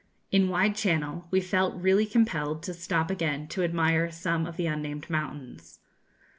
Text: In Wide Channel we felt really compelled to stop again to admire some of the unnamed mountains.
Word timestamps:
In 0.31 0.49
Wide 0.49 0.75
Channel 0.75 1.27
we 1.29 1.39
felt 1.39 1.75
really 1.79 2.07
compelled 2.07 2.63
to 2.63 2.73
stop 2.73 3.11
again 3.11 3.47
to 3.49 3.61
admire 3.63 4.09
some 4.09 4.47
of 4.47 4.57
the 4.57 4.65
unnamed 4.65 5.07
mountains. 5.11 5.77